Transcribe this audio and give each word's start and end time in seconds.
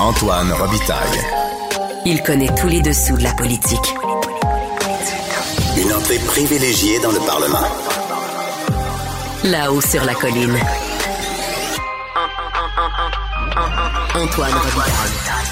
Antoine 0.00 0.52
Robitaille. 0.52 1.20
Il 2.04 2.20
connaît 2.22 2.52
tous 2.60 2.66
les 2.66 2.82
dessous 2.82 3.16
de 3.16 3.22
la 3.22 3.32
politique. 3.32 3.94
Une 5.76 5.92
entrée 5.92 6.18
privilégiée 6.18 6.98
dans 6.98 7.12
le 7.12 7.20
Parlement. 7.20 7.66
Là-haut 9.44 9.80
sur 9.80 10.04
la 10.04 10.14
colline. 10.14 10.56
Antoine 14.14 14.52
Robitaille. 14.52 15.46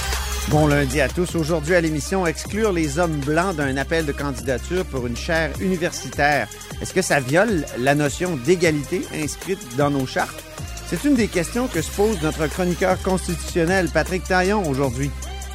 Bon 0.49 0.67
lundi 0.67 1.01
à 1.01 1.09
tous. 1.09 1.37
Aujourd'hui 1.37 1.77
à 1.77 1.81
l'émission, 1.81 2.27
exclure 2.27 2.73
les 2.73 2.99
hommes 2.99 3.21
blancs 3.21 3.55
d'un 3.55 3.77
appel 3.77 4.05
de 4.05 4.13
candidature 4.13 4.85
pour 4.85 5.07
une 5.07 5.17
chaire 5.17 5.51
universitaire. 5.61 6.49
Est-ce 6.81 6.93
que 6.93 7.03
ça 7.03 7.21
viole 7.21 7.65
la 7.79 7.95
notion 7.95 8.37
d'égalité 8.37 9.07
inscrite 9.15 9.77
dans 9.77 9.91
nos 9.91 10.07
chartes? 10.07 10.52
C'est 10.93 11.09
une 11.09 11.15
des 11.15 11.29
questions 11.29 11.69
que 11.69 11.81
se 11.81 11.91
pose 11.91 12.21
notre 12.21 12.47
chroniqueur 12.49 13.01
constitutionnel 13.01 13.89
Patrick 13.89 14.25
Taillon 14.25 14.69
aujourd'hui. 14.69 15.11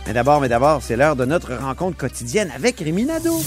Mais 0.07 0.13
d'abord, 0.13 0.41
mais 0.41 0.49
d'abord, 0.49 0.81
c'est 0.81 0.95
l'heure 0.95 1.15
de 1.15 1.25
notre 1.25 1.53
rencontre 1.53 1.95
quotidienne 1.95 2.51
avec 2.55 2.79
Rémi 2.79 3.05
Nadeau. 3.05 3.39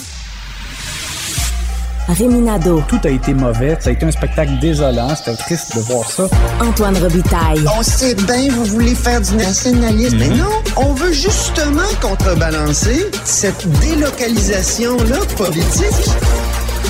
Rémi 2.06 2.42
Nadeau. 2.42 2.80
Tout 2.86 3.00
a 3.02 3.08
été 3.08 3.34
mauvais. 3.34 3.76
Ça 3.80 3.90
a 3.90 3.92
été 3.92 4.06
un 4.06 4.12
spectacle 4.12 4.52
désolant. 4.60 5.16
C'était 5.16 5.34
triste 5.34 5.74
de 5.74 5.80
voir 5.80 6.08
ça. 6.08 6.28
Antoine 6.60 6.96
Robitaille. 6.96 7.64
On 7.76 7.82
sait 7.82 8.14
bien, 8.14 8.52
vous 8.52 8.66
voulez 8.66 8.94
faire 8.94 9.20
du 9.20 9.34
nationalisme. 9.34 10.18
Mais 10.18 10.28
non, 10.28 10.62
on 10.76 10.92
veut 10.92 11.12
justement 11.12 11.82
contrebalancer 12.00 13.10
cette 13.24 13.66
délocalisation-là 13.80 15.18
politique. 15.36 16.10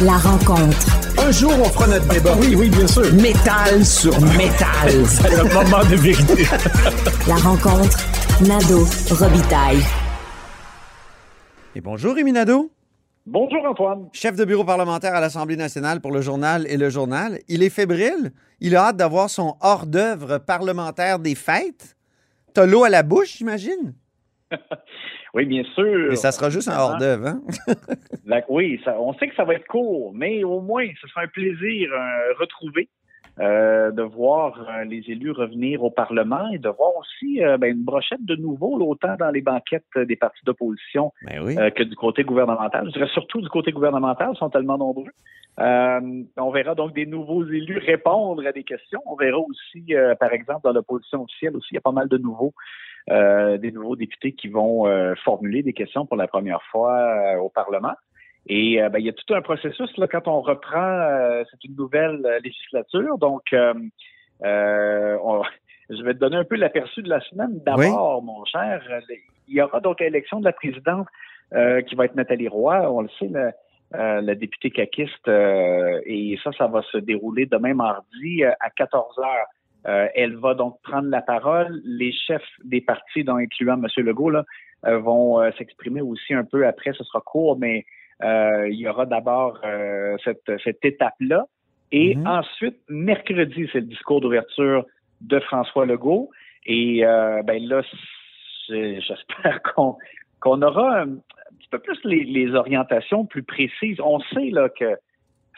La 0.03 0.19
rencontre. 0.19 1.10
Un 1.31 1.33
jour, 1.33 1.53
on 1.61 1.65
fera 1.67 1.87
notre 1.87 2.09
débat. 2.09 2.35
Oui, 2.41 2.57
oui, 2.57 2.69
bien 2.71 2.89
sûr. 2.89 3.05
Métal 3.15 3.85
sur 3.85 4.21
métal. 4.37 4.91
C'est 5.07 5.31
le 5.31 5.45
moment 5.45 5.85
de 5.89 5.95
vérité. 5.95 6.43
La 7.29 7.37
rencontre. 7.37 7.99
Nadeau. 8.41 8.85
Robitaille. 9.15 9.79
Et 11.77 11.81
bonjour 11.81 12.17
Rémi 12.17 12.33
Nadeau. 12.33 12.73
Bonjour 13.27 13.65
Antoine. 13.65 14.09
Chef 14.13 14.35
de 14.35 14.45
bureau 14.45 14.65
parlementaire 14.65 15.15
à 15.15 15.21
l'Assemblée 15.21 15.55
nationale 15.55 16.01
pour 16.01 16.11
le 16.11 16.21
journal 16.21 16.67
et 16.69 16.77
le 16.77 16.91
journal. 16.91 17.39
Il 17.47 17.63
est 17.63 17.71
fébrile. 17.71 18.33
Il 18.59 18.75
a 18.75 18.87
hâte 18.87 18.97
d'avoir 18.97 19.31
son 19.31 19.55
hors-d'œuvre 19.61 20.39
parlementaire 20.39 21.21
des 21.21 21.37
fêtes. 21.37 21.97
T'as 22.55 22.67
l'eau 22.67 22.83
à 22.83 22.89
la 22.89 23.05
bouche, 23.05 23.37
j'imagine? 23.39 23.95
Oui, 25.35 25.45
bien 25.47 25.63
sûr. 25.75 26.13
Et 26.13 26.17
ça 26.17 26.33
sera 26.33 26.51
juste 26.51 26.69
un 26.69 26.77
hors-d'œuvre, 26.79 27.27
hein? 27.29 27.41
Oui, 28.49 28.81
ça- 28.85 29.01
on 29.01 29.13
sait 29.15 29.29
que 29.29 29.35
ça 29.37 29.45
va 29.45 29.55
être 29.55 29.67
court, 29.67 30.13
mais 30.15 30.43
au 30.45 30.61
moins, 30.61 30.87
ce 31.01 31.07
sera 31.09 31.23
un 31.23 31.29
plaisir 31.29 31.91
euh, 31.93 32.33
retrouvé 32.39 32.89
euh, 33.39 33.91
de 33.93 34.03
voir 34.03 34.59
euh, 34.69 34.85
les 34.85 35.03
élus 35.09 35.31
revenir 35.31 35.83
au 35.85 35.91
Parlement 35.91 36.49
et 36.53 36.59
de 36.59 36.69
voir 36.69 36.91
aussi 36.99 37.43
euh, 37.43 37.57
ben, 37.59 37.71
une 37.73 37.85
brochette 37.85 38.25
de 38.25 38.35
nouveau, 38.37 38.77
autant 38.81 39.15
dans 39.19 39.31
les 39.31 39.41
banquettes 39.41 39.85
des 39.97 40.17
partis 40.17 40.45
d'opposition 40.45 41.13
Ben 41.23 41.41
oui. 41.43 41.55
que 41.55 41.85
du 41.85 41.95
côté 41.95 42.25
gouvernemental. 42.25 42.87
Je 42.87 42.93
dirais 42.93 43.09
surtout 43.15 43.41
du 43.41 43.49
côté 43.49 43.71
gouvernemental, 43.73 44.31
ils 44.35 44.39
sont 44.39 44.51
tellement 44.51 44.77
nombreux. 44.79 45.11
On 45.59 46.51
verra 46.53 46.75
donc 46.75 46.95
des 46.95 47.07
nouveaux 47.07 47.45
élus 47.45 47.79
répondre 47.79 48.45
à 48.47 48.53
des 48.53 48.65
questions. 48.65 49.01
On 49.07 49.15
verra 49.15 49.39
aussi, 49.39 49.95
par 50.19 50.33
exemple, 50.33 50.61
dans 50.65 50.73
l'opposition 50.73 51.23
officielle 51.23 51.57
aussi, 51.57 51.69
il 51.73 51.75
y 51.75 51.79
a 51.79 51.83
pas 51.83 51.93
mal 51.93 52.09
de 52.09 52.19
nouveaux, 52.19 52.53
euh, 53.09 53.57
des 53.59 53.73
nouveaux 53.73 53.97
députés 53.97 54.33
qui 54.33 54.49
vont 54.49 54.87
euh, 54.87 55.15
formuler 55.25 55.63
des 55.63 55.73
questions 55.73 56.07
pour 56.07 56.17
la 56.17 56.29
première 56.29 56.63
fois 56.71 56.95
euh, 56.99 57.39
au 57.39 57.49
Parlement. 57.49 57.95
Et 58.47 58.83
euh, 58.83 58.89
ben, 58.89 58.99
il 58.99 59.07
y 59.07 59.09
a 59.09 59.13
tout 59.13 59.35
un 59.35 59.43
processus 59.43 59.97
là 59.99 60.07
quand 60.09 60.27
on 60.29 60.41
reprend, 60.41 60.83
euh, 60.83 61.45
c'est 61.51 61.65
une 61.65 61.77
nouvelle 61.77 62.21
législature, 62.43 63.19
donc 63.19 63.43
euh, 63.53 63.75
euh, 64.45 65.17
on- 65.23 65.43
je 65.91 66.03
vais 66.03 66.15
te 66.15 66.19
donner 66.19 66.37
un 66.37 66.45
peu 66.45 66.57
l'aperçu 66.57 67.03
de 67.03 67.09
la 67.09 67.21
semaine. 67.21 67.61
D'abord, 67.65 68.23
mon 68.23 68.45
cher, 68.45 68.81
il 69.49 69.55
y 69.57 69.61
aura 69.61 69.81
donc 69.81 70.01
l'élection 70.01 70.39
de 70.41 70.45
la 70.45 70.53
présidente 70.53 71.07
euh, 71.53 71.83
qui 71.83 71.95
va 71.97 72.05
être 72.05 72.15
Nathalie 72.15 72.47
Roy. 72.49 72.91
On 72.91 73.01
le 73.03 73.09
sait, 73.19 73.27
la, 73.29 73.53
euh, 73.97 74.21
la 74.21 74.35
députée 74.37 74.71
caquiste, 74.71 75.27
euh, 75.27 76.01
et 76.07 76.39
ça, 76.45 76.53
ça 76.57 76.69
va 76.69 76.81
se 76.83 76.97
dérouler 76.99 77.47
demain 77.47 77.75
mardi 77.75 78.45
euh, 78.45 78.53
à 78.61 78.71
14 78.71 79.19
heures. 79.19 79.47
Euh, 79.87 80.09
elle 80.15 80.37
va 80.37 80.55
donc 80.55 80.81
prendre 80.83 81.09
la 81.09 81.23
parole. 81.23 81.81
Les 81.85 82.13
chefs 82.13 82.43
des 82.65 82.81
partis, 82.81 83.25
dont 83.25 83.37
incluant 83.37 83.75
M. 83.83 83.87
Legault, 84.05 84.31
là, 84.31 84.45
euh, 84.87 84.99
vont 84.99 85.41
euh, 85.41 85.51
s'exprimer 85.59 86.01
aussi 86.01 86.35
un 86.35 86.45
peu 86.45 86.67
après. 86.67 86.93
Ce 86.93 87.05
sera 87.05 87.21
court, 87.21 87.59
mais 87.59 87.85
euh, 88.23 88.69
il 88.69 88.79
y 88.79 88.89
aura 88.89 89.07
d'abord 89.07 89.59
euh, 89.65 90.17
cette, 90.25 90.51
cette 90.63 90.85
étape-là. 90.85 91.47
Et 91.93 92.15
Mhm. 92.15 92.27
ensuite, 92.27 92.77
mercredi, 92.89 93.69
c'est 93.73 93.81
le 93.81 93.87
discours 93.87 94.21
d'ouverture 94.21 94.85
de 95.23 95.41
François 95.41 95.87
Legault. 95.87 96.31
Et 96.67 97.05
euh, 97.05 97.43
ben 97.43 97.63
là, 97.67 97.83
j'espère 98.69 99.61
qu'on 99.75 99.97
qu'on 100.41 100.63
aura 100.63 101.01
un 101.01 101.09
petit 101.59 101.69
peu 101.71 101.79
plus 101.79 101.99
les, 102.05 102.25
les 102.25 102.55
orientations 102.55 103.27
plus 103.27 103.43
précises. 103.43 104.01
On 104.01 104.21
sait 104.21 104.51
là 104.51 104.69
que 104.71 104.97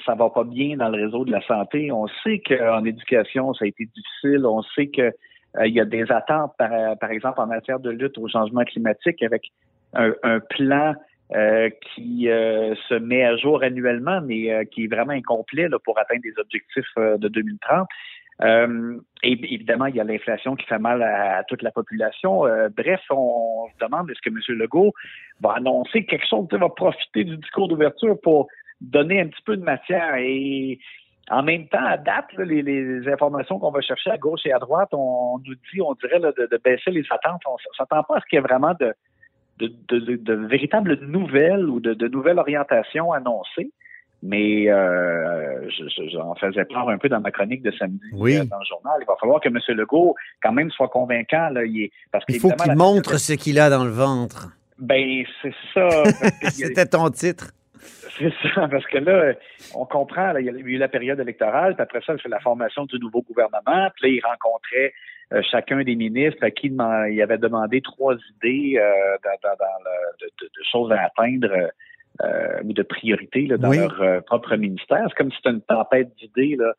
ça 0.05 0.15
va 0.15 0.31
pas 0.31 0.45
bien 0.45 0.77
dans 0.77 0.89
le 0.89 1.05
réseau 1.05 1.25
de 1.25 1.33
la 1.33 1.41
santé. 1.43 1.91
On 1.93 2.07
sait 2.23 2.41
qu'en 2.41 2.85
éducation, 2.85 3.53
ça 3.55 3.65
a 3.65 3.69
été 3.69 3.87
difficile. 3.87 4.47
On 4.47 4.63
sait 4.63 4.89
que 4.89 5.13
euh, 5.59 5.67
y 5.67 5.81
a 5.81 5.85
des 5.85 6.11
attentes, 6.11 6.53
par, 6.59 7.11
exemple, 7.11 7.41
en 7.41 7.47
matière 7.47 7.81
de 7.81 7.91
lutte 7.91 8.19
au 8.19 8.29
changement 8.29 8.65
climatique, 8.65 9.23
avec 9.23 9.43
un, 9.95 10.41
plan 10.49 10.95
euh, 11.35 11.69
qui 11.95 12.29
euh, 12.31 12.75
se 12.89 12.95
met 12.95 13.25
à 13.25 13.37
jour 13.37 13.63
annuellement, 13.63 14.21
mais 14.23 14.67
qui 14.67 14.85
est 14.85 14.87
vraiment 14.87 15.13
incomplet 15.13 15.69
pour 15.85 15.99
atteindre 15.99 16.23
des 16.23 16.39
objectifs 16.39 16.95
de 16.97 17.29
2030. 17.29 17.87
Euh, 18.43 18.99
et 19.23 19.33
évidemment, 19.33 19.87
il 19.87 19.95
y 19.97 20.01
a 20.01 20.05
l'inflation 20.05 20.57
qui 20.57 20.67
fait 20.67 20.79
mal 20.79 21.03
à, 21.03 21.45
toute 21.45 21.63
la 21.63 21.71
population. 21.71 22.45
Bref, 22.75 23.01
on, 23.11 23.67
se 23.73 23.85
demande 23.85 24.11
est-ce 24.11 24.23
que 24.23 24.31
M. 24.31 24.59
Legault 24.59 24.93
va 25.41 25.53
annoncer 25.57 26.07
quelque 26.07 26.27
chose, 26.27 26.49
va 26.51 26.69
profiter 26.71 27.25
du 27.25 27.37
discours 27.37 27.69
d'ouverture 27.69 28.19
pour 28.23 28.49
donner 28.83 29.21
un 29.21 29.27
petit 29.29 29.43
peu 29.45 29.57
de 29.57 29.63
matière. 29.65 30.15
Et 30.19 30.79
en 31.31 31.43
même 31.43 31.69
temps, 31.69 31.85
à 31.85 31.97
date, 31.97 32.27
là, 32.37 32.45
les, 32.45 32.63
les 32.63 33.09
informations 33.09 33.59
qu'on 33.59 33.71
va 33.71 33.81
chercher 33.81 34.11
à 34.11 34.19
gauche 34.19 34.41
et 34.45 34.53
à 34.53 34.59
droite, 34.59 34.89
on, 34.93 35.39
nous 35.47 35.55
dit, 35.55 35.81
on 35.81 35.95
dirait 35.95 36.19
là, 36.19 36.33
de, 36.37 36.49
de 36.51 36.57
baisser 36.63 36.91
les 36.91 37.05
attentes. 37.11 37.41
On 37.47 37.53
ne 37.55 37.75
s'attend 37.77 38.03
pas 38.03 38.17
à 38.17 38.21
ce 38.21 38.27
qu'il 38.27 38.37
y 38.37 38.39
ait 38.39 38.43
vraiment 38.43 38.75
de, 38.81 38.93
de, 39.59 40.17
de, 40.17 40.35
véritables 40.35 40.99
nouvelles 41.01 41.69
ou 41.69 41.79
de, 41.81 42.09
nouvelles 42.09 42.39
orientations 42.39 43.13
annoncées. 43.13 43.71
Mais 44.25 44.71
euh, 44.71 45.69
je- 45.69 45.89
je- 45.89 46.09
j'en 46.11 46.35
faisais 46.37 46.65
part 46.67 46.89
un 46.89 46.97
peu 46.99 47.09
dans 47.09 47.21
ma 47.21 47.33
chronique 47.33 47.63
de 47.63 47.73
samedi 47.73 47.99
Oui. 48.13 48.37
euh, 48.37 48.45
dans 48.45 48.59
le 48.61 48.65
journal. 48.65 48.95
Il 49.01 49.07
va 49.07 49.17
falloir 49.21 49.41
que 49.41 49.49
M. 49.49 49.59
Legault, 49.77 50.15
quand 50.43 50.53
même, 50.53 50.71
soit 50.71 50.87
convaincant. 50.89 51.49
Là, 51.51 51.65
il 51.65 51.83
est, 51.85 51.91
parce 52.13 52.25
Il 52.29 52.39
faut 52.39 52.51
qu'il 52.53 52.75
montre 52.77 53.19
ce 53.19 53.33
qu'il 53.33 53.59
a 53.59 53.69
dans 53.69 53.83
le 53.85 53.91
ventre. 53.91 54.49
Ben, 54.79 55.25
c'est 55.43 55.55
ça. 55.75 55.89
C'était 56.51 56.87
ton 56.87 57.11
titre. 57.11 57.51
c'est 58.19 58.33
ça, 58.55 58.69
parce 58.69 58.87
que 58.87 58.99
là, 58.99 59.35
on 59.75 59.85
comprend, 59.85 60.33
là, 60.33 60.41
il 60.41 60.47
y 60.47 60.49
a 60.49 60.53
eu 60.53 60.77
la 60.79 60.89
période 60.89 61.19
électorale, 61.21 61.75
puis 61.75 61.83
après 61.83 62.01
ça, 62.07 62.15
c'est 62.23 62.29
la 62.29 62.41
formation 62.41 62.85
du 62.87 62.99
nouveau 62.99 63.23
gouvernement, 63.23 63.89
puis 63.97 64.03
là, 64.03 64.09
il 64.09 64.21
rencontrait 64.25 64.93
euh, 65.33 65.43
chacun 65.51 65.83
des 65.83 65.97
ministres 65.97 66.45
à 66.45 66.51
qui 66.51 66.67
il 66.69 67.23
avait 67.23 67.39
demandé 67.39 67.81
trois 67.81 68.15
idées 68.37 68.79
euh, 68.79 69.17
dans, 69.25 69.49
dans- 69.51 69.57
dans 69.57 69.85
le- 69.85 70.27
de, 70.41 70.51
choses 70.71 70.93
à 70.93 71.05
atteindre 71.05 71.71
euh, 72.23 72.61
ou 72.65 72.73
de 72.75 72.83
priorités 72.83 73.47
là, 73.47 73.57
dans 73.57 73.71
Oui. 73.71 73.79
leur 73.79 74.23
propre 74.25 74.55
ministère. 74.57 75.05
C'est 75.09 75.15
comme 75.17 75.31
si 75.31 75.37
c'était 75.39 75.51
une 75.55 75.63
tempête 75.63 76.15
d'idées. 76.17 76.57
Là. 76.57 76.75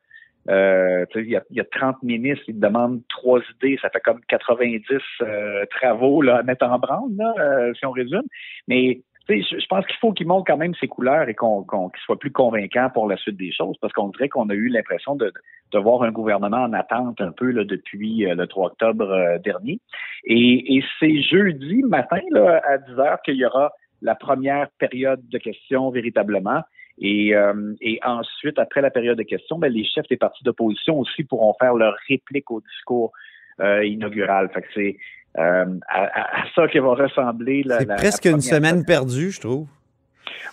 Euh, 0.49 1.05
il, 1.15 1.29
y 1.31 1.35
a, 1.35 1.41
il 1.49 1.57
y 1.57 1.61
a 1.61 1.63
30 1.63 2.03
ministres, 2.03 2.43
ils 2.47 2.59
demandent 2.59 3.01
trois 3.09 3.39
idées, 3.55 3.77
ça 3.81 3.89
fait 3.89 4.01
comme 4.01 4.19
90 4.27 4.83
euh, 5.21 5.65
travaux 5.71 6.21
là, 6.21 6.37
à 6.37 6.43
mettre 6.43 6.65
en 6.65 6.77
branle, 6.77 7.15
là, 7.17 7.33
euh, 7.39 7.73
si 7.73 7.85
on 7.85 7.91
résume. 7.91 8.23
Mais 8.67 9.01
je, 9.29 9.67
pense 9.67 9.85
qu'il 9.85 9.95
faut 9.97 10.11
qu'il 10.11 10.27
montre 10.27 10.45
quand 10.47 10.57
même 10.57 10.75
ses 10.75 10.87
couleurs 10.87 11.29
et 11.29 11.33
qu'on 11.33 11.63
qu'il 11.63 12.01
soit 12.05 12.19
plus 12.19 12.31
convaincant 12.31 12.89
pour 12.93 13.07
la 13.07 13.17
suite 13.17 13.37
des 13.37 13.51
choses, 13.51 13.77
parce 13.81 13.93
qu'on 13.93 14.09
dirait 14.09 14.29
qu'on 14.29 14.49
a 14.49 14.53
eu 14.53 14.67
l'impression 14.67 15.15
de, 15.15 15.31
de 15.71 15.79
voir 15.79 16.03
un 16.03 16.11
gouvernement 16.11 16.63
en 16.63 16.73
attente 16.73 17.21
un 17.21 17.31
peu 17.31 17.51
là, 17.51 17.63
depuis 17.63 18.25
euh, 18.25 18.35
le 18.35 18.47
3 18.47 18.67
octobre 18.67 19.09
euh, 19.09 19.37
dernier. 19.39 19.79
Et, 20.25 20.75
et 20.75 20.83
c'est 20.99 21.21
jeudi 21.21 21.83
matin 21.83 22.21
là, 22.31 22.61
à 22.65 22.77
10 22.77 22.99
heures 22.99 23.21
qu'il 23.21 23.35
y 23.35 23.45
aura 23.45 23.71
la 24.01 24.15
première 24.15 24.67
période 24.77 25.21
de 25.29 25.37
questions 25.37 25.89
véritablement. 25.89 26.61
Et, 26.99 27.35
euh, 27.35 27.73
et 27.81 27.99
ensuite, 28.03 28.59
après 28.59 28.81
la 28.81 28.91
période 28.91 29.17
de 29.17 29.23
questions, 29.23 29.57
ben, 29.57 29.71
les 29.71 29.85
chefs 29.85 30.07
des 30.09 30.17
partis 30.17 30.43
d'opposition 30.43 30.99
aussi 30.99 31.23
pourront 31.23 31.55
faire 31.59 31.73
leur 31.73 31.95
réplique 32.07 32.51
au 32.51 32.61
discours 32.61 33.11
euh, 33.59 33.83
inaugural. 33.85 34.49
Fait 34.53 34.61
que 34.61 34.67
c'est 34.73 34.97
à, 35.35 35.63
à- 35.87 36.41
à 36.41 36.45
ça 36.55 36.67
que 36.67 36.79
va 36.79 36.93
ressembler 36.95 37.63
la, 37.63 37.79
C'est 37.79 37.85
la 37.85 37.95
presque 37.95 38.25
une 38.25 38.41
semaine 38.41 38.85
perdue, 38.85 39.31
je 39.31 39.41
trouve. 39.41 39.67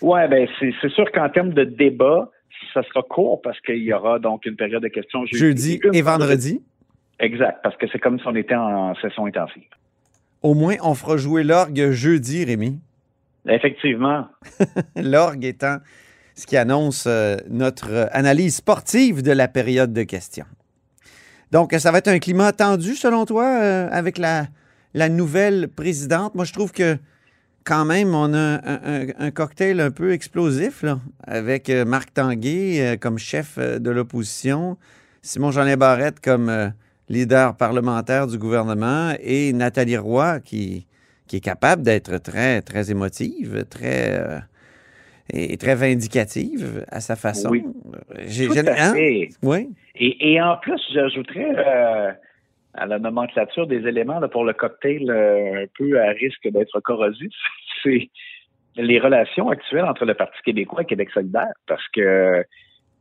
Ouais, 0.01 0.27
ben 0.29 0.49
c'est 0.59 0.89
sûr 0.91 1.11
qu'en 1.13 1.29
termes 1.29 1.53
de 1.53 1.65
débat, 1.65 2.31
ça 2.73 2.83
sera 2.85 3.03
court 3.03 3.43
parce 3.43 3.61
qu'il 3.61 3.83
y 3.83 3.93
aura 3.93 4.19
donc 4.19 4.47
une 4.47 4.57
période 4.57 4.83
de 4.83 4.89
questions 4.89 5.25
jeudi, 5.27 5.79
Jeudi 5.83 5.99
et 5.99 6.03
vendredi. 6.03 6.63
Exact, 7.19 7.59
parce 7.63 7.77
que 7.77 7.87
c'est 7.93 7.99
comme 7.99 8.19
si 8.19 8.27
on 8.27 8.35
était 8.35 8.55
en 8.55 8.95
session 8.97 9.27
intensive. 9.27 9.69
Au 10.43 10.55
moins, 10.55 10.77
on 10.83 10.95
fera 10.95 11.19
jouer 11.19 11.45
l'orgue 11.45 11.91
jeudi, 11.91 12.45
Rémi. 12.45 12.81
Effectivement. 13.47 14.27
L'orgue 14.97 15.45
étant 15.45 15.79
ce 16.35 16.47
qui 16.47 16.57
annonce 16.57 17.05
euh, 17.07 17.37
notre 17.51 17.91
euh, 17.91 18.07
analyse 18.13 18.57
sportive 18.57 19.23
de 19.23 19.33
la 19.33 19.49
période 19.49 19.93
de 19.93 20.03
questions. 20.03 20.47
Donc, 21.51 21.73
ça 21.73 21.91
va 21.91 21.99
être 21.99 22.09
un 22.09 22.19
climat 22.19 22.53
tendu, 22.53 22.95
selon 22.95 23.27
toi, 23.27 23.45
euh, 23.45 23.89
avec 23.91 24.17
la, 24.17 24.45
la 24.95 25.09
nouvelle 25.09 25.69
présidente. 25.69 26.35
Moi, 26.35 26.45
je 26.45 26.53
trouve 26.53 26.73
que 26.73 26.99
quand 27.65 27.85
même, 27.85 28.15
on 28.15 28.33
a 28.35 28.39
un, 28.39 28.81
un- 28.85 29.07
un 29.19 29.31
cocktail 29.31 29.81
un 29.81 29.91
peu 29.91 30.13
explosif, 30.13 30.83
là, 30.83 30.99
avec 31.27 31.69
euh, 31.69 31.85
Marc 31.85 32.13
Tanguay 32.15 32.81
euh, 32.81 32.97
comme 32.97 33.19
chef 33.19 33.57
euh, 33.59 33.79
de 33.79 33.91
l'opposition, 33.91 34.77
Simon-Jeanin 35.23 35.77
Barrette 35.77 36.21
comme 36.21 36.73
leader 37.09 37.57
parlementaire 37.57 38.27
du 38.27 38.39
gouvernement 38.39 39.13
et 39.21 39.53
Nathalie 39.53 39.99
Roy 39.99 40.41
qui, 40.41 40.87
qui 41.27 41.37
est 41.37 41.41
capable 41.41 41.83
d'être 41.83 42.17
très, 42.19 42.63
très 42.63 42.91
émotive, 42.91 43.67
très, 43.69 44.19
euh, 44.19 44.39
et 45.33 45.57
très 45.59 45.75
vindicative 45.75 46.85
à 46.91 47.01
sa 47.01 47.17
façon. 47.17 47.51
Oui. 47.51 47.63
Tout 47.63 48.55
hein? 48.79 48.95
Oui. 49.43 49.69
Et, 49.97 50.33
et 50.33 50.41
en 50.41 50.57
plus, 50.57 50.81
j'ajouterais 50.95 51.53
euh, 51.57 52.13
à 52.75 52.87
la 52.87 52.99
nomenclature 52.99 53.67
des 53.67 53.87
éléments 53.89 54.21
là, 54.21 54.29
pour 54.29 54.45
le 54.45 54.53
cocktail 54.53 55.11
euh, 55.11 55.65
un 55.65 55.67
peu 55.77 56.01
à 56.01 56.11
risque 56.11 56.47
d'être 56.49 56.79
corrosif, 56.81 57.33
c'est 57.83 58.09
les 58.77 58.99
relations 59.01 59.49
actuelles 59.51 59.85
entre 59.85 60.05
le 60.05 60.15
Parti 60.15 60.39
québécois 60.45 60.83
et 60.83 60.87
Québec 60.87 61.11
solidaire. 61.11 61.53
Parce 61.67 61.87
que 61.89 62.45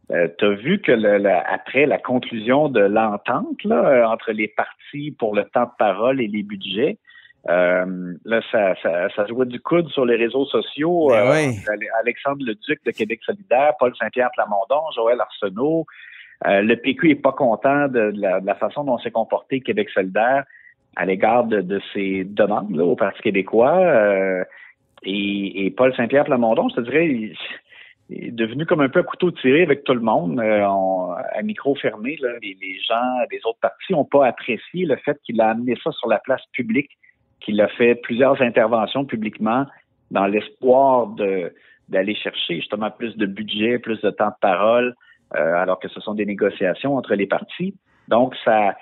tu 0.09 0.45
as 0.45 0.49
vu 0.49 0.81
que 0.81 0.91
le- 0.91 1.19
le- 1.19 1.29
après 1.53 1.85
la 1.85 1.99
conclusion 1.99 2.67
de 2.67 2.79
l'entente 2.81 3.63
là, 3.63 3.75
euh, 3.87 4.05
entre 4.07 4.31
les 4.31 4.47
partis 4.47 5.11
pour 5.11 5.35
le 5.35 5.43
temps 5.45 5.65
de 5.65 5.71
parole 5.77 6.19
et 6.19 6.27
les 6.27 6.41
budgets, 6.41 6.97
euh, 7.47 8.13
là, 8.25 8.41
ça, 8.51 8.73
ça, 8.81 9.07
ça 9.15 9.27
jouait 9.27 9.45
du 9.45 9.59
coude 9.61 9.87
sur 9.89 10.05
les 10.05 10.15
réseaux 10.15 10.45
sociaux. 10.45 11.09
Ben 11.09 11.27
euh, 11.27 11.31
oui. 11.31 11.55
Ale- 11.67 11.87
Alexandre 12.01 12.43
Leduc 12.43 12.83
de 12.85 12.91
Québec 12.91 13.19
solidaire, 13.23 13.73
Paul 13.79 13.95
Saint-Pierre 13.97 14.31
Plamondon, 14.33 14.81
Joël 14.95 15.21
Arsenault. 15.21 15.85
Euh, 16.47 16.61
le 16.61 16.75
PQ 16.77 17.11
est 17.11 17.15
pas 17.15 17.33
content 17.33 17.87
de, 17.87 18.13
la, 18.15 18.55
façon 18.55 18.83
dont 18.83 18.97
s'est 18.97 19.11
comporté 19.11 19.59
Québec 19.59 19.89
solidaire 19.89 20.45
à 20.95 21.05
l'égard 21.05 21.45
de, 21.45 21.81
ses 21.93 22.23
demandes 22.23 22.75
là, 22.75 22.83
au 22.85 22.95
Parti 22.95 23.21
québécois. 23.21 23.77
Euh, 23.77 24.43
et, 25.03 25.73
Paul 25.75 25.93
Saint-Pierre 25.95 26.25
Plamondon, 26.25 26.69
je 26.69 26.75
te 26.75 26.81
dirais, 26.81 27.07
il, 27.07 27.35
est 28.09 28.31
devenu 28.31 28.65
comme 28.65 28.81
un 28.81 28.89
peu 28.89 28.99
à 28.99 29.03
couteau 29.03 29.31
tiré 29.31 29.63
avec 29.63 29.83
tout 29.83 29.93
le 29.93 29.99
monde. 29.99 30.39
Euh, 30.39 30.65
à 30.65 31.41
micro 31.43 31.75
fermé, 31.75 32.17
là, 32.21 32.29
les, 32.41 32.79
gens 32.87 33.25
des 33.29 33.39
autres 33.45 33.59
partis 33.61 33.93
n'ont 33.93 34.05
pas 34.05 34.25
apprécié 34.25 34.85
le 34.85 34.95
fait 34.97 35.17
qu'il 35.23 35.39
a 35.41 35.49
amené 35.49 35.75
ça 35.83 35.91
sur 35.91 36.07
la 36.07 36.19
place 36.19 36.41
publique, 36.53 36.89
qu'il 37.41 37.59
a 37.61 37.67
fait 37.67 37.95
plusieurs 37.95 38.41
interventions 38.41 39.05
publiquement 39.05 39.65
dans 40.11 40.25
l'espoir 40.25 41.07
d'aller 41.87 42.15
chercher 42.15 42.55
justement 42.55 42.89
plus 42.89 43.15
de 43.15 43.25
budget, 43.25 43.77
plus 43.77 44.01
de 44.01 44.09
temps 44.09 44.29
de 44.29 44.39
parole, 44.41 44.95
euh, 45.35 45.53
alors 45.55 45.79
que 45.79 45.87
ce 45.89 45.99
sont 46.01 46.13
des 46.13 46.25
négociations 46.25 46.95
entre 46.95 47.15
les 47.15 47.27
partis. 47.27 47.75
Donc, 48.07 48.35
ça, 48.43 48.75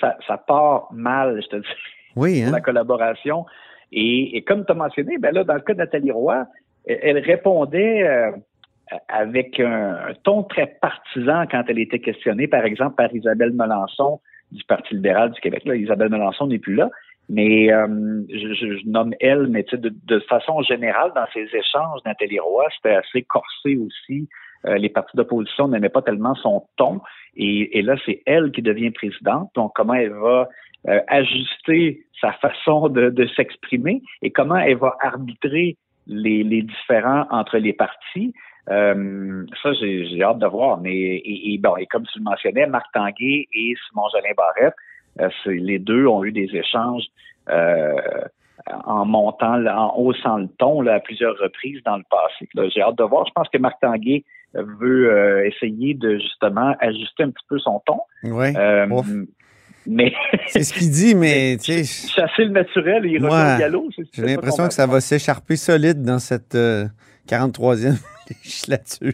ça, 0.00 0.16
ça 0.26 0.36
part 0.38 0.88
mal, 0.92 1.40
je 1.42 1.48
te 1.48 1.56
dis 1.56 1.66
Oui, 2.16 2.40
pour 2.40 2.48
hein? 2.48 2.52
la 2.52 2.60
collaboration. 2.60 3.46
Et, 3.92 4.36
et 4.36 4.42
comme 4.42 4.64
tu 4.66 4.72
as 4.72 4.74
mentionné, 4.74 5.18
ben 5.18 5.32
là, 5.32 5.44
dans 5.44 5.54
le 5.54 5.60
cas 5.60 5.72
de 5.72 5.78
Nathalie 5.78 6.10
Roy, 6.10 6.44
elle, 6.86 6.98
elle 7.02 7.18
répondait 7.18 8.06
euh, 8.06 8.32
avec 9.08 9.58
un, 9.60 9.94
un 10.08 10.14
ton 10.22 10.42
très 10.42 10.66
partisan 10.80 11.44
quand 11.50 11.64
elle 11.68 11.78
était 11.78 12.00
questionnée, 12.00 12.46
par 12.48 12.64
exemple, 12.64 12.96
par 12.96 13.14
Isabelle 13.14 13.52
Melançon 13.52 14.20
du 14.52 14.62
Parti 14.64 14.94
libéral 14.94 15.30
du 15.32 15.40
Québec. 15.40 15.62
Là, 15.64 15.74
Isabelle 15.74 16.10
Melançon 16.10 16.46
n'est 16.46 16.58
plus 16.58 16.74
là. 16.74 16.90
Mais 17.30 17.72
euh, 17.72 17.86
je, 18.28 18.52
je- 18.52 18.76
je 18.78 18.86
nomme 18.86 19.14
elle, 19.20 19.46
mais 19.46 19.62
tu 19.64 19.70
sais, 19.70 19.78
de, 19.78 19.90
de 20.04 20.18
façon 20.20 20.60
générale, 20.60 21.10
dans 21.14 21.24
ses 21.32 21.48
échanges, 21.56 22.00
Nathalie 22.04 22.38
Roy, 22.38 22.66
c'était 22.76 22.96
assez 22.96 23.22
corsé 23.22 23.76
aussi. 23.78 24.28
Euh, 24.66 24.78
les 24.78 24.88
partis 24.88 25.16
d'opposition 25.16 25.68
n'aimaient 25.68 25.88
pas 25.88 26.02
tellement 26.02 26.34
son 26.36 26.66
ton. 26.76 27.00
Et, 27.36 27.78
et 27.78 27.82
là, 27.82 27.96
c'est 28.04 28.22
elle 28.26 28.50
qui 28.52 28.62
devient 28.62 28.90
présidente. 28.90 29.50
Donc, 29.54 29.72
comment 29.74 29.94
elle 29.94 30.12
va 30.12 30.48
euh, 30.88 31.00
ajuster 31.08 32.04
sa 32.20 32.32
façon 32.32 32.88
de, 32.88 33.10
de 33.10 33.26
s'exprimer 33.28 34.02
et 34.22 34.30
comment 34.30 34.56
elle 34.56 34.76
va 34.76 34.96
arbitrer 35.00 35.76
les, 36.06 36.42
les 36.44 36.62
différends 36.62 37.26
entre 37.30 37.58
les 37.58 37.72
partis. 37.72 38.34
Euh, 38.70 39.44
ça, 39.62 39.72
j'ai 39.72 40.22
hâte 40.22 40.38
de 40.38 40.46
voir. 40.46 40.80
Mais 40.80 40.94
et, 40.94 41.54
et 41.54 41.58
bon, 41.58 41.76
et 41.76 41.86
comme 41.86 42.06
tu 42.06 42.18
le 42.18 42.24
mentionnais, 42.24 42.66
Marc 42.66 42.86
Tanguay 42.92 43.46
et 43.52 43.74
Simon 43.88 44.08
Jolin 44.12 44.34
Barrette, 44.36 44.74
euh, 45.20 45.28
les 45.46 45.78
deux 45.78 46.06
ont 46.06 46.24
eu 46.24 46.32
des 46.32 46.48
échanges 46.54 47.04
euh, 47.48 47.92
en 48.84 49.04
montant, 49.04 49.64
en 49.66 49.96
haussant 49.98 50.38
le 50.38 50.48
ton 50.58 50.80
là, 50.80 50.94
à 50.94 51.00
plusieurs 51.00 51.36
reprises 51.38 51.82
dans 51.84 51.96
le 51.96 52.04
passé. 52.10 52.48
J'ai 52.74 52.80
hâte 52.80 52.98
de 52.98 53.04
voir. 53.04 53.26
Je 53.26 53.32
pense 53.32 53.48
que 53.48 53.58
Marc 53.58 53.80
Tanguay 53.80 54.24
veut 54.54 55.10
euh, 55.12 55.46
essayer 55.46 55.94
de 55.94 56.16
justement 56.18 56.74
ajuster 56.80 57.24
un 57.24 57.30
petit 57.30 57.44
peu 57.48 57.58
son 57.58 57.80
ton. 57.86 58.00
Oui. 58.22 58.46
Euh, 58.56 58.86
mais 59.86 60.12
C'est 60.46 60.62
ce 60.64 60.72
qu'il 60.72 60.90
dit, 60.90 61.14
mais 61.14 61.56
tu 61.62 61.84
sais, 61.84 62.08
chasser 62.08 62.44
le 62.44 62.50
naturel 62.50 63.04
et 63.06 63.10
il 63.10 63.24
revient 63.24 63.54
au 63.56 63.58
galop. 63.58 63.88
c'est- 63.94 64.02
j'ai 64.12 64.22
l'impression 64.22 64.66
que 64.66 64.74
ça 64.74 64.86
va 64.86 65.00
s'écharper 65.00 65.56
solide 65.56 66.02
dans 66.02 66.18
cette 66.18 66.54
euh, 66.54 66.86
43e 67.28 67.94
législature. 68.30 69.12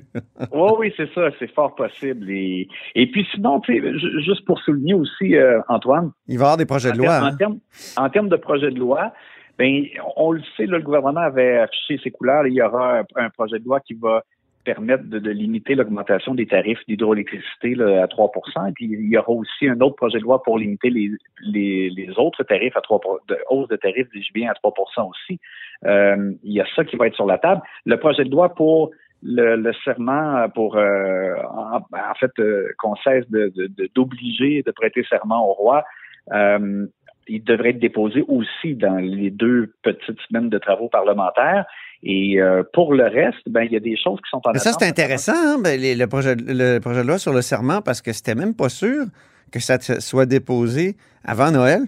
Oui, 0.52 0.70
oui, 0.78 0.94
c'est 0.96 1.12
ça, 1.14 1.30
c'est 1.38 1.52
fort 1.52 1.74
possible. 1.74 2.30
Et, 2.30 2.68
et 2.94 3.10
puis 3.10 3.26
sinon, 3.32 3.60
tu 3.60 3.74
sais, 3.80 3.98
ju- 3.98 4.22
juste 4.22 4.44
pour 4.44 4.60
souligner 4.60 4.94
aussi, 4.94 5.34
euh, 5.36 5.60
Antoine, 5.68 6.12
Il 6.28 6.38
va 6.38 6.42
y 6.42 6.44
avoir 6.46 6.56
des 6.56 6.66
projets 6.66 6.92
de 6.92 6.98
loi. 6.98 7.16
hein? 7.16 7.30
en 7.32 7.36
termes, 7.36 7.58
en 7.96 8.08
termes 8.10 8.28
de 8.28 8.36
projet 8.36 8.70
de 8.70 8.78
loi, 8.78 9.12
ben, 9.58 9.84
on 10.16 10.32
le 10.32 10.40
sait, 10.56 10.66
là, 10.66 10.78
le 10.78 10.82
gouvernement 10.84 11.20
avait 11.20 11.58
affiché 11.58 11.98
ses 12.02 12.10
couleurs. 12.10 12.46
Il 12.46 12.54
y 12.54 12.62
aura 12.62 13.00
un, 13.00 13.04
un 13.16 13.30
projet 13.30 13.58
de 13.58 13.64
loi 13.64 13.80
qui 13.80 13.94
va 13.94 14.22
permettre 14.64 15.04
de, 15.04 15.18
de 15.18 15.30
limiter 15.30 15.74
l'augmentation 15.74 16.34
des 16.34 16.46
tarifs 16.46 16.80
d'hydroélectricité 16.86 17.74
à 17.82 18.06
3 18.08 18.30
Et 18.68 18.72
puis 18.72 18.86
il 18.86 19.08
y 19.08 19.16
aura 19.16 19.30
aussi 19.30 19.68
un 19.68 19.80
autre 19.80 19.96
projet 19.96 20.18
de 20.18 20.24
loi 20.24 20.42
pour 20.42 20.58
limiter 20.58 20.90
les, 20.90 21.10
les, 21.42 21.90
les 21.90 22.10
autres 22.18 22.42
tarifs 22.44 22.76
à 22.76 22.80
3 22.80 23.00
de 23.28 23.38
hausse 23.48 23.68
de 23.68 23.76
tarifs 23.76 24.10
des 24.12 24.22
jubilés 24.22 24.46
à 24.48 24.52
3% 24.52 25.08
aussi. 25.08 25.40
Euh, 25.86 26.32
il 26.44 26.52
y 26.52 26.60
a 26.60 26.66
ça 26.76 26.84
qui 26.84 26.96
va 26.96 27.06
être 27.06 27.14
sur 27.14 27.26
la 27.26 27.38
table. 27.38 27.62
Le 27.86 27.96
projet 27.98 28.24
de 28.24 28.30
loi 28.30 28.54
pour 28.54 28.90
le, 29.22 29.56
le 29.56 29.72
serment 29.84 30.48
pour 30.50 30.76
euh, 30.76 31.34
en, 31.50 31.76
en 31.78 32.14
fait 32.18 32.32
euh, 32.38 32.68
qu'on 32.78 32.96
cesse 32.96 33.28
de, 33.30 33.52
de- 33.54 33.90
d'obliger 33.94 34.62
de, 34.62 34.70
prêter 34.70 35.04
serment 35.04 35.46
au 35.48 35.52
roi. 35.52 35.84
Euh, 36.32 36.86
il 37.28 37.44
devrait 37.44 37.70
être 37.70 37.78
déposé 37.78 38.24
aussi 38.28 38.74
dans 38.74 38.96
les 38.96 39.30
deux 39.30 39.72
petites 39.82 40.20
semaines 40.28 40.48
de 40.48 40.58
travaux 40.58 40.88
parlementaires. 40.88 41.64
Et 42.02 42.40
euh, 42.40 42.62
pour 42.72 42.94
le 42.94 43.04
reste, 43.04 43.46
ben 43.48 43.62
il 43.62 43.72
y 43.72 43.76
a 43.76 43.80
des 43.80 43.96
choses 43.96 44.18
qui 44.24 44.30
sont 44.30 44.40
en 44.44 44.52
Mais 44.52 44.58
ça, 44.58 44.72
c'est 44.78 44.86
intéressant, 44.86 45.32
hein, 45.36 45.58
ben, 45.62 45.78
les- 45.78 45.94
le, 45.94 46.06
projet, 46.06 46.34
le 46.34 46.78
projet 46.78 47.02
de 47.02 47.06
loi 47.06 47.18
sur 47.18 47.32
le 47.34 47.42
serment, 47.42 47.82
parce 47.82 48.00
que 48.00 48.12
c'était 48.12 48.34
même 48.34 48.54
pas 48.54 48.70
sûr 48.70 49.04
que 49.52 49.60
ça 49.60 49.78
soit 49.80 50.26
déposé 50.26 50.96
avant 51.24 51.50
Noël. 51.50 51.82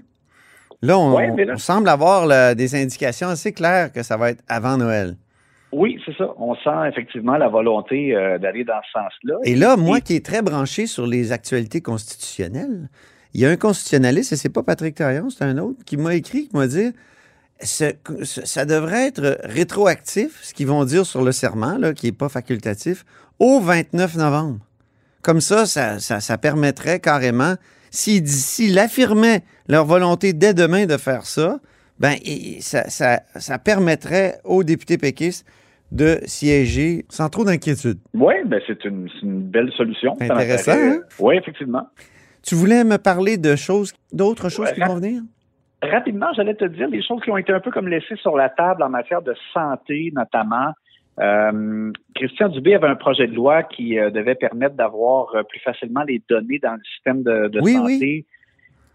Là, 0.82 0.98
on, 0.98 1.16
Ouais, 1.16 1.30
mais 1.30 1.44
là- 1.46 1.54
on 1.54 1.58
semble 1.58 1.88
avoir 1.88 2.26
là, 2.26 2.54
des 2.54 2.74
indications 2.74 3.28
assez 3.28 3.52
claires 3.52 3.90
que 3.92 4.02
ça 4.02 4.16
va 4.16 4.30
être 4.30 4.42
avant 4.48 4.76
Noël. 4.76 5.16
Oui, 5.72 5.98
c'est 6.04 6.14
ça. 6.18 6.28
On 6.36 6.54
sent 6.56 6.88
effectivement 6.90 7.38
la 7.38 7.48
volonté 7.48 8.14
euh, 8.14 8.36
d'aller 8.38 8.64
dans 8.64 8.80
ce 8.84 8.90
sens-là. 9.00 9.36
Et 9.44 9.54
là, 9.54 9.76
moi 9.76 10.00
qui 10.00 10.14
est 10.16 10.26
très 10.26 10.42
branché 10.42 10.86
sur 10.86 11.06
les 11.06 11.32
actualités 11.32 11.80
constitutionnelles, 11.80 12.90
il 13.32 13.40
y 13.40 13.46
a 13.46 13.48
un 13.48 13.56
constitutionnaliste, 13.56 14.34
et 14.34 14.36
c'est 14.36 14.52
pas 14.52 14.62
Patrick 14.62 14.94
Taillon, 14.96 15.30
c'est 15.30 15.44
un 15.44 15.56
autre, 15.56 15.82
qui 15.86 15.96
m'a 15.96 16.14
écrit, 16.14 16.48
qui 16.48 16.54
m'a 16.56 16.66
dit 16.66 16.92
ce- 17.60 17.94
ça 18.24 18.64
devrait 18.64 19.06
être 19.08 19.38
rétroactif, 19.44 20.40
ce 20.42 20.54
qu'ils 20.54 20.66
vont 20.66 20.84
dire 20.84 21.06
sur 21.06 21.22
le 21.22 21.32
serment, 21.32 21.76
là, 21.78 21.92
qui 21.92 22.06
n'est 22.06 22.12
pas 22.12 22.28
facultatif, 22.28 23.04
au 23.38 23.60
29 23.60 24.16
novembre. 24.16 24.58
Comme 25.22 25.40
ça, 25.40 25.66
ça, 25.66 25.98
ça, 26.00 26.20
ça 26.20 26.38
permettrait 26.38 26.98
carrément, 27.00 27.54
s'ils 27.90 28.26
s'ils 28.28 28.78
affirmaient 28.78 29.42
leur 29.68 29.84
volonté 29.84 30.32
dès 30.32 30.54
demain 30.54 30.86
de 30.86 30.96
faire 30.96 31.26
ça, 31.26 31.60
ben, 32.00 32.16
ça, 32.60 32.90
ça, 32.90 33.20
ça 33.36 33.58
permettrait 33.58 34.40
aux 34.44 34.64
députés 34.64 34.98
péquistes 34.98 35.46
de 35.92 36.20
siéger 36.24 37.04
sans 37.10 37.28
trop 37.28 37.44
d'inquiétude. 37.44 37.98
Oui, 38.14 38.34
ben 38.46 38.60
c'est 38.66 38.84
une, 38.84 39.08
belle 39.22 39.70
solution. 39.76 40.16
Intéressant, 40.20 40.72
hein? 40.72 41.00
Oui, 41.20 41.36
effectivement. 41.36 41.86
Tu 42.42 42.54
voulais 42.56 42.82
me 42.82 42.98
parler 42.98 43.36
de 43.36 43.54
choses, 43.54 43.92
d'autres 44.12 44.48
choses 44.48 44.66
Ouais, 44.66 44.74
qui 44.74 44.80
vont 44.80 44.96
venir? 44.96 45.22
Rapidement, 45.82 46.32
j'allais 46.34 46.54
te 46.54 46.64
dire 46.64 46.88
les 46.88 47.02
choses 47.02 47.20
qui 47.22 47.30
ont 47.30 47.36
été 47.36 47.52
un 47.52 47.58
peu 47.58 47.72
comme 47.72 47.88
laissées 47.88 48.14
sur 48.16 48.36
la 48.36 48.48
table 48.48 48.84
en 48.84 48.88
matière 48.88 49.20
de 49.20 49.34
santé, 49.52 50.12
notamment. 50.14 50.72
Euh, 51.20 51.92
Christian 52.14 52.48
Dubé 52.48 52.74
avait 52.74 52.86
un 52.86 52.94
projet 52.94 53.26
de 53.26 53.34
loi 53.34 53.64
qui 53.64 53.98
euh, 53.98 54.10
devait 54.10 54.36
permettre 54.36 54.76
d'avoir 54.76 55.34
euh, 55.34 55.42
plus 55.42 55.60
facilement 55.60 56.04
les 56.04 56.22
données 56.28 56.58
dans 56.60 56.72
le 56.74 56.82
système 56.94 57.22
de, 57.22 57.48
de 57.48 57.60
Oui, 57.60 57.74
santé. 57.74 58.24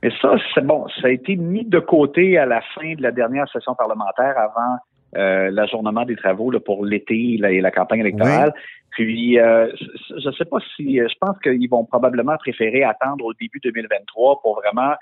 Mais 0.01 0.11
ça, 0.21 0.35
c'est 0.53 0.65
bon, 0.65 0.87
ça 1.01 1.07
a 1.07 1.09
été 1.09 1.35
mis 1.35 1.65
de 1.65 1.79
côté 1.79 2.37
à 2.37 2.45
la 2.45 2.61
fin 2.73 2.93
de 2.93 3.01
la 3.01 3.11
dernière 3.11 3.49
session 3.49 3.75
parlementaire 3.75 4.35
avant 4.37 4.77
euh, 5.17 5.51
l'ajournement 5.51 6.05
des 6.05 6.15
travaux 6.15 6.51
là, 6.51 6.59
pour 6.59 6.85
l'été 6.85 7.33
et 7.35 7.61
la 7.61 7.71
campagne 7.71 7.99
électorale. 7.99 8.53
Puis, 8.91 9.35
je 9.35 10.27
ne 10.27 10.31
sais 10.33 10.45
pas 10.45 10.57
si, 10.75 10.97
je 10.97 11.15
pense 11.19 11.37
qu'ils 11.39 11.69
vont 11.69 11.83
probablement 11.83 12.37
préférer 12.37 12.83
attendre 12.83 13.25
au 13.25 13.33
début 13.33 13.59
2023 13.63 14.41
pour 14.41 14.61
vraiment 14.61 14.93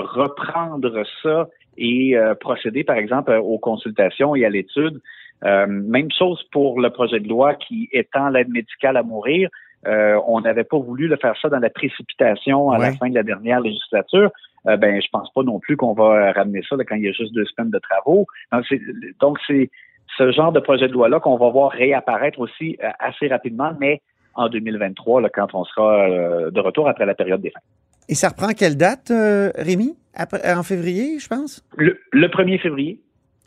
reprendre 0.00 1.04
ça 1.22 1.48
et 1.76 2.16
euh, 2.16 2.34
procéder, 2.34 2.84
par 2.84 2.96
exemple, 2.96 3.32
aux 3.32 3.58
consultations 3.58 4.34
et 4.34 4.44
à 4.44 4.50
l'étude. 4.50 5.00
Euh, 5.44 5.66
même 5.66 6.10
chose 6.16 6.42
pour 6.52 6.80
le 6.80 6.90
projet 6.90 7.18
de 7.18 7.28
loi 7.28 7.54
qui 7.54 7.88
étend 7.92 8.28
l'aide 8.28 8.48
médicale 8.48 8.96
à 8.96 9.02
mourir. 9.02 9.48
euh, 9.88 10.20
on 10.28 10.40
n'avait 10.40 10.62
pas 10.62 10.78
voulu 10.78 11.08
le 11.08 11.16
faire 11.16 11.34
ça 11.42 11.48
dans 11.48 11.58
la 11.58 11.70
précipitation 11.70 12.70
à 12.70 12.78
la 12.78 12.92
fin 12.92 13.08
de 13.08 13.14
la 13.14 13.24
dernière 13.24 13.60
législature. 13.60 14.30
Euh, 14.68 14.76
ben, 14.76 15.02
je 15.02 15.08
pense 15.10 15.28
pas 15.32 15.42
non 15.42 15.58
plus 15.58 15.76
qu'on 15.76 15.92
va 15.92 16.30
ramener 16.32 16.62
ça 16.68 16.76
là, 16.76 16.84
quand 16.84 16.94
il 16.94 17.02
y 17.02 17.08
a 17.08 17.12
juste 17.12 17.34
deux 17.34 17.44
semaines 17.46 17.72
de 17.72 17.80
travaux. 17.80 18.26
Donc, 19.20 19.38
c'est, 19.48 19.70
ce 20.16 20.30
genre 20.30 20.52
de 20.52 20.60
projet 20.60 20.88
de 20.88 20.92
loi-là 20.92 21.20
qu'on 21.20 21.36
va 21.36 21.48
voir 21.50 21.70
réapparaître 21.70 22.38
aussi 22.38 22.76
euh, 22.82 22.90
assez 22.98 23.28
rapidement, 23.28 23.72
mais 23.80 24.00
en 24.34 24.48
2023, 24.48 25.20
là, 25.20 25.28
quand 25.28 25.54
on 25.54 25.64
sera 25.64 26.08
euh, 26.08 26.50
de 26.50 26.60
retour 26.60 26.88
après 26.88 27.06
la 27.06 27.14
période 27.14 27.40
des 27.40 27.50
fêtes. 27.50 27.62
Et 28.08 28.14
ça 28.14 28.28
reprend 28.28 28.48
quelle 28.52 28.76
date, 28.76 29.10
euh, 29.10 29.50
Rémi? 29.56 29.96
Après, 30.14 30.52
en 30.52 30.62
février, 30.62 31.18
je 31.18 31.28
pense? 31.28 31.64
Le, 31.76 31.98
le 32.12 32.28
1er 32.28 32.60
février. 32.60 33.00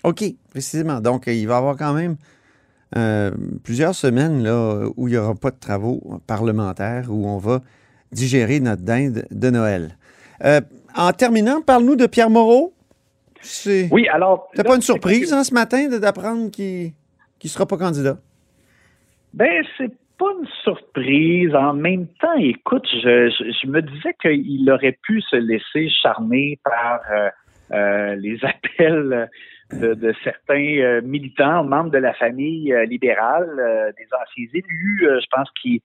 OK, 0.03 0.23
précisément. 0.49 1.01
Donc, 1.01 1.27
euh, 1.27 1.33
il 1.33 1.47
va 1.47 1.55
y 1.55 1.57
avoir 1.57 1.77
quand 1.77 1.93
même 1.93 2.15
euh, 2.95 3.31
plusieurs 3.63 3.95
semaines 3.95 4.43
là, 4.43 4.85
où 4.95 5.07
il 5.07 5.11
n'y 5.11 5.17
aura 5.17 5.35
pas 5.35 5.51
de 5.51 5.59
travaux 5.59 6.21
parlementaires, 6.27 7.07
où 7.09 7.27
on 7.27 7.37
va 7.37 7.61
digérer 8.11 8.59
notre 8.59 8.83
dinde 8.83 9.25
de 9.31 9.49
Noël. 9.49 9.97
Euh, 10.43 10.61
en 10.95 11.11
terminant, 11.11 11.61
parle-nous 11.61 11.95
de 11.95 12.07
Pierre 12.07 12.29
Moreau. 12.29 12.73
Oui, 13.91 14.07
alors. 14.07 14.49
T'as 14.55 14.63
pas 14.63 14.75
une 14.75 14.81
surprise 14.81 15.31
hein, 15.33 15.43
ce 15.43 15.53
matin 15.53 15.87
d'apprendre 15.99 16.49
qu'il 16.49 16.93
ne 17.43 17.49
sera 17.49 17.65
pas 17.65 17.77
candidat? 17.77 18.17
Ben, 19.33 19.63
c'est 19.77 19.91
pas 20.17 20.31
une 20.39 20.47
surprise. 20.63 21.53
En 21.55 21.73
même 21.73 22.07
temps, 22.19 22.35
écoute, 22.37 22.87
je, 22.91 23.29
je, 23.29 23.67
me 23.67 23.81
disais 23.81 24.13
qu'il 24.21 24.69
aurait 24.71 24.97
pu 25.03 25.21
se 25.21 25.35
laisser 25.35 25.89
charmer 25.89 26.59
par 26.63 27.01
euh, 27.11 27.29
euh, 27.71 28.15
les 28.15 28.37
appels 28.43 29.29
de, 29.71 30.13
certains 30.23 30.77
euh, 30.79 31.01
militants, 31.01 31.63
membres 31.63 31.91
de 31.91 31.97
la 31.97 32.13
famille 32.13 32.73
libérale, 32.87 33.93
des 33.97 34.07
anciens 34.13 34.47
élus, 34.53 35.01
je 35.01 35.27
pense, 35.31 35.49
qui, 35.61 35.81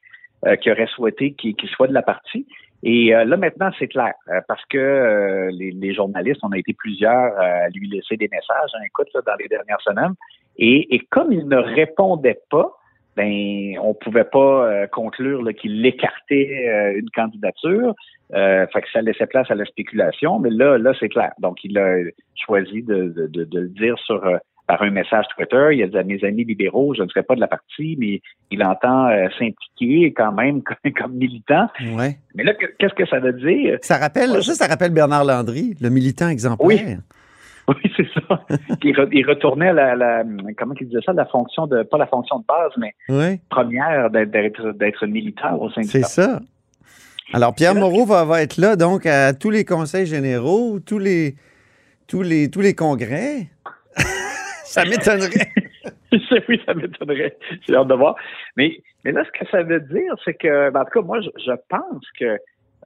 qui 0.61 0.71
auraient 0.71 0.87
souhaité 0.87 1.33
qu'il 1.33 1.55
qu'il 1.55 1.69
soit 1.71 1.89
de 1.89 1.95
la 1.95 2.03
partie. 2.03 2.47
Et 2.83 3.11
là, 3.11 3.37
maintenant, 3.37 3.71
c'est 3.79 3.89
clair, 3.89 4.15
parce 4.49 4.65
que 4.67 5.51
les, 5.53 5.95
journalistes, 5.95 6.41
on 6.43 6.53
a 6.53 6.59
été 6.59 6.73
plusieurs 6.73 7.39
à 7.39 7.69
lui 7.69 7.91
laisser 7.91 8.17
des 8.17 8.29
messages, 8.29 8.71
hein, 8.75 8.83
écoute, 8.87 9.09
dans 9.15 9.35
les 9.39 9.49
dernières 9.49 9.81
semaines. 9.83 10.15
Et 10.57 11.01
comme 11.11 11.31
il 11.31 11.47
ne 11.47 11.57
répondait 11.57 12.41
pas, 12.51 12.80
ben 13.17 13.79
on 13.83 13.95
pouvait 13.95 14.25
pas 14.25 14.67
euh, 14.67 14.87
conclure 14.87 15.43
là, 15.43 15.52
qu'il 15.52 15.85
écartait 15.85 16.69
euh, 16.69 16.99
une 16.99 17.11
candidature. 17.11 17.95
Euh, 18.35 18.67
fait 18.73 18.83
que 18.83 18.87
ça 18.93 19.02
laissait 19.02 19.26
place 19.26 19.50
à 19.50 19.55
la 19.57 19.64
spéculation, 19.64 20.38
mais 20.38 20.50
là, 20.50 20.79
là, 20.79 20.93
c'est 21.00 21.09
clair. 21.09 21.33
Donc, 21.40 21.59
il 21.64 21.76
a 21.79 21.97
choisi 22.47 22.83
de, 22.83 23.09
de, 23.09 23.26
de, 23.26 23.45
de 23.45 23.61
le 23.61 23.69
dire 23.71 23.99
sur 24.07 24.25
euh, 24.25 24.37
par 24.69 24.81
un 24.83 24.90
message 24.90 25.25
Twitter. 25.37 25.71
Il 25.73 25.83
a 25.83 25.88
dit 25.88 25.99
à 25.99 26.05
mes 26.05 26.23
amis 26.25 26.45
libéraux, 26.45 26.95
je 26.95 27.02
ne 27.02 27.09
serai 27.09 27.25
pas 27.25 27.35
de 27.35 27.40
la 27.40 27.49
partie, 27.49 27.97
mais 27.99 28.21
il 28.52 28.62
entend 28.62 29.09
euh, 29.09 29.26
s'impliquer 29.37 30.12
quand 30.12 30.31
même 30.31 30.62
comme, 30.85 30.93
comme 30.93 31.14
militant. 31.14 31.67
Ouais. 31.97 32.19
Mais 32.37 32.45
là, 32.45 32.55
que- 32.55 32.67
qu'est-ce 32.79 32.95
que 32.95 33.07
ça 33.07 33.19
veut 33.19 33.33
dire? 33.33 33.79
Ça 33.83 33.97
rappelle, 33.99 34.31
Ouais. 34.31 34.43
ça, 34.43 34.55
ça 34.55 34.67
rappelle 34.69 34.93
Bernard 34.93 35.25
Landry, 35.25 35.75
le 35.81 35.88
militant 35.90 36.29
exemplaire. 36.29 36.64
Oui. 36.64 36.81
Oui, 37.85 37.93
c'est 37.97 38.09
ça. 38.15 38.45
il, 38.83 38.95
re- 38.97 39.09
il 39.12 39.25
retournait 39.29 39.69
à 39.69 39.73
la, 39.73 39.95
la 39.95 40.25
comment 40.57 40.75
il 40.81 40.89
disait 40.89 41.00
ça, 41.07 41.12
la 41.12 41.27
fonction 41.27 41.67
de 41.67 41.83
pas 41.85 41.99
la 41.99 42.07
fonction 42.07 42.41
de 42.41 42.45
base, 42.47 42.73
mais 42.77 42.95
Oui, 43.09 43.39
première 43.49 44.11
d'être 44.11 45.07
militant 45.07 45.57
au 45.59 45.71
sein 45.71 45.83
du 45.83 45.87
c'est 45.89 46.05
ça. 46.05 46.41
Alors, 47.33 47.55
Pierre 47.55 47.77
Moreau 47.77 48.05
va, 48.05 48.25
va 48.25 48.43
être 48.43 48.57
là, 48.57 48.75
donc, 48.75 49.07
à 49.07 49.33
tous 49.33 49.50
les 49.50 49.65
conseils 49.65 50.07
généraux, 50.07 50.81
tous 50.81 50.99
les, 50.99 51.37
tous 52.09 52.23
les, 52.23 52.50
tous 52.50 52.61
les 52.61 52.75
congrès. 52.75 53.47
ça 54.65 54.85
m'étonnerait. 54.85 55.53
oui, 56.49 56.61
ça 56.67 56.75
m'étonnerait. 56.75 57.37
J'ai 57.69 57.77
hâte 57.77 57.87
de 57.87 57.95
voir. 57.95 58.17
Mais, 58.57 58.83
mais 59.05 59.12
là, 59.12 59.23
ce 59.25 59.39
que 59.39 59.49
ça 59.49 59.62
veut 59.62 59.81
dire, 59.81 60.12
c'est 60.25 60.35
que, 60.35 60.71
ben, 60.71 60.81
en 60.81 60.85
tout 60.87 61.00
cas, 61.00 61.07
moi, 61.07 61.21
je, 61.21 61.29
je 61.47 61.53
pense 61.69 62.05
que 62.19 62.37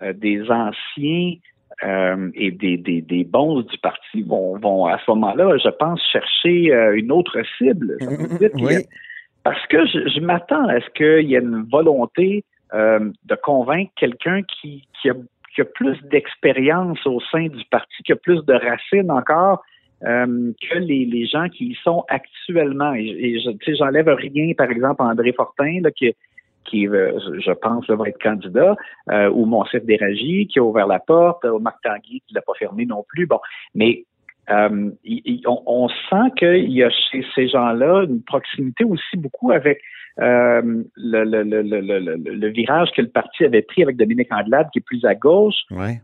euh, 0.02 0.12
des 0.12 0.42
anciens 0.50 1.36
euh, 1.82 2.30
et 2.34 2.50
des, 2.50 2.76
des, 2.76 3.00
des 3.02 3.24
bons 3.24 3.62
du 3.62 3.78
parti 3.78 4.22
vont, 4.22 4.56
vont 4.58 4.86
à 4.86 4.98
ce 4.98 5.10
moment-là, 5.10 5.56
je 5.58 5.68
pense, 5.70 6.00
chercher 6.12 6.72
euh, 6.72 6.96
une 6.96 7.10
autre 7.10 7.38
cible. 7.58 7.96
Ça 8.00 8.10
veut 8.10 8.38
dire 8.38 8.50
qu'il 8.52 8.64
y 8.64 8.74
a- 8.74 8.78
oui, 8.78 8.84
Parce 9.42 9.66
que 9.66 9.84
je, 9.86 10.08
je 10.08 10.20
m'attends 10.20 10.68
à 10.68 10.80
ce 10.80 10.88
qu'il 10.96 11.28
y 11.28 11.34
ait 11.34 11.40
une 11.40 11.66
volonté 11.70 12.44
euh, 12.72 13.10
de 13.26 13.34
convaincre 13.34 13.92
quelqu'un 13.96 14.42
qui, 14.42 14.86
qui, 15.00 15.10
a, 15.10 15.14
qui 15.54 15.60
a 15.60 15.64
plus 15.64 16.00
d'expérience 16.04 17.04
au 17.06 17.20
sein 17.32 17.46
du 17.48 17.64
parti, 17.70 18.02
qui 18.04 18.12
a 18.12 18.16
plus 18.16 18.44
de 18.46 18.54
racines 18.54 19.10
encore 19.10 19.62
euh, 20.04 20.52
que 20.60 20.78
les, 20.78 21.04
les 21.04 21.26
gens 21.26 21.48
qui 21.48 21.66
y 21.66 21.74
sont 21.82 22.04
actuellement. 22.08 22.94
Et, 22.94 23.06
et 23.06 23.40
je, 23.40 23.74
j'enlève 23.74 24.08
rien, 24.08 24.52
par 24.56 24.70
exemple, 24.70 25.02
à 25.02 25.06
André 25.06 25.32
Fortin, 25.32 25.80
là, 25.82 25.90
qui, 25.90 26.14
qui 26.64 26.86
euh, 26.88 27.18
je- 27.38 27.52
pense, 27.52 27.88
va 27.88 28.08
être 28.08 28.22
candidat, 28.22 28.76
euh, 29.10 29.30
ou 29.30 29.44
Monsef 29.46 29.84
Déragi, 29.84 30.46
qui 30.46 30.58
a 30.58 30.62
ouvert 30.62 30.86
la 30.86 30.98
porte, 30.98 31.44
ou 31.44 31.58
Marc 31.58 31.82
Tanguy, 31.82 32.22
qui 32.26 32.34
l'a 32.34 32.42
pas 32.42 32.54
fermé 32.58 32.86
non 32.86 33.04
plus. 33.08 33.26
Bon, 33.26 33.40
mais 33.74 34.04
euh, 34.50 34.90
il- 35.04 35.22
il- 35.24 35.42
on, 35.46 35.62
on 35.66 35.88
sent 35.88 36.30
qu'il 36.36 36.70
y 36.72 36.82
a 36.82 36.90
chez 36.90 37.24
ces 37.34 37.48
gens-là 37.48 38.04
une 38.04 38.22
proximité 38.22 38.84
aussi 38.84 39.16
beaucoup 39.16 39.52
avec 39.52 39.80
euh, 40.20 40.62
le, 40.96 41.24
le, 41.24 41.42
le, 41.42 41.62
le, 41.62 41.80
le, 41.80 41.98
le- 41.98 42.16
le 42.16 42.48
virage 42.48 42.88
que 42.94 43.02
le 43.02 43.08
parti 43.08 43.44
avait 43.44 43.62
pris 43.62 43.82
avec 43.82 43.96
Dominique 43.96 44.32
Anglade, 44.32 44.68
qui 44.72 44.78
est 44.78 44.82
plus 44.84 45.04
à 45.04 45.14
gauche. 45.16 45.56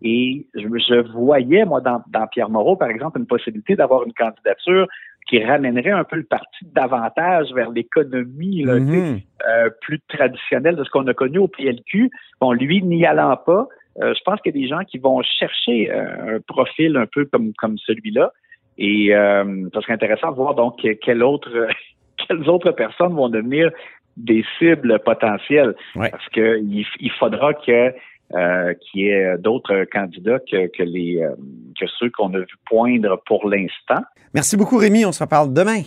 Et 0.03 0.47
je, 0.55 0.63
je 0.63 1.13
voyais, 1.13 1.65
moi, 1.65 1.81
dans, 1.81 2.03
dans 2.09 2.27
Pierre 2.27 2.49
Moreau, 2.51 2.75
par 2.77 2.91
exemple, 2.91 3.21
une 3.21 3.27
possibilité 3.27 3.77
d'avoir 3.77 4.05
une 4.05 4.13
candidature 4.15 4.89
qui 5.29 5.43
ramènerait 5.45 5.91
un 5.91 6.05
peu 6.05 6.17
le 6.17 6.25
parti 6.25 6.67
davantage 6.75 7.53
vers 7.53 7.71
l'économie 7.71 8.65
là, 8.65 8.75
Mhm. 8.75 9.21
euh, 9.49 9.71
plus 9.81 10.01
traditionnelle 10.09 10.77
de 10.77 10.85
ce 10.85 10.91
qu'on 10.91 11.07
a 11.07 11.15
connu 11.15 11.39
au 11.39 11.49
PLQ. 11.49 12.11
Bon, 12.41 12.53
lui, 12.53 12.83
n'y 12.83 13.07
allant 13.07 13.37
pas, 13.37 13.69
euh, 14.03 14.15
je 14.15 14.21
pense 14.25 14.41
qu'il 14.41 14.55
y 14.55 14.59
a 14.59 14.63
des 14.63 14.69
gens 14.69 14.85
qui 14.85 14.99
vont 14.99 15.23
chercher 15.23 15.91
euh, 15.91 16.37
un 16.37 16.41
profil 16.41 16.97
un 16.97 17.07
peu 17.07 17.25
comme, 17.27 17.53
comme 17.55 17.79
celui-là. 17.79 18.33
Et 18.79 19.15
euh, 19.15 19.69
ça 19.75 19.81
serait 19.83 19.93
intéressant 19.93 20.31
de 20.31 20.37
voir 20.37 20.55
donc 20.55 20.81
quelle 21.03 21.23
autre, 21.23 21.51
quelles 22.29 22.49
autres 22.49 22.73
personnes 22.73 23.15
vont 23.15 23.29
devenir 23.29 23.71
des 24.17 24.45
cibles 24.59 24.99
potentielles. 25.05 25.75
Ouais. 25.95 26.11
Parce 26.11 26.29
que 26.31 26.59
il, 26.61 26.87
il 26.99 27.11
faudra 27.13 27.55
que 27.55 27.93
euh, 28.35 28.75
qu'il 28.75 29.03
y 29.03 29.09
ait 29.09 29.37
d'autres 29.39 29.85
candidats 29.93 30.39
que, 30.39 30.69
que 30.69 30.83
les 30.83 31.21
euh, 31.21 31.35
que 31.79 31.87
ceux 31.99 32.11
qu'on 32.11 32.33
a 32.35 32.39
vu 32.39 32.47
poindre 32.67 33.21
pour 33.27 33.49
l'instant. 33.49 34.03
Merci 34.35 34.57
beaucoup, 34.57 34.77
Rémi. 34.77 35.05
On 35.05 35.13
se 35.13 35.23
reparle 35.23 35.53
demain. 35.53 35.83